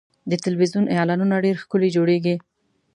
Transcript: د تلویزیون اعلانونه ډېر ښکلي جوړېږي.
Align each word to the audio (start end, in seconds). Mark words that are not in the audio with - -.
د 0.29 0.33
تلویزیون 0.43 0.85
اعلانونه 0.95 1.35
ډېر 1.45 1.55
ښکلي 1.63 1.89
جوړېږي. 1.95 2.35